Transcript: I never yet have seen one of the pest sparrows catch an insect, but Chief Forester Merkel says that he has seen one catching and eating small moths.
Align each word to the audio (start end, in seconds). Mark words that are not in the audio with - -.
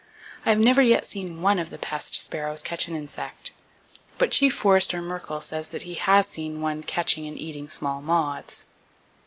I 0.47 0.55
never 0.55 0.81
yet 0.81 1.01
have 1.01 1.05
seen 1.05 1.43
one 1.43 1.59
of 1.59 1.69
the 1.69 1.77
pest 1.77 2.15
sparrows 2.15 2.63
catch 2.63 2.87
an 2.87 2.95
insect, 2.95 3.51
but 4.17 4.31
Chief 4.31 4.51
Forester 4.51 4.99
Merkel 4.99 5.41
says 5.41 5.67
that 5.67 5.83
he 5.83 5.93
has 5.93 6.25
seen 6.27 6.59
one 6.59 6.81
catching 6.81 7.27
and 7.27 7.37
eating 7.37 7.69
small 7.69 8.01
moths. 8.01 8.65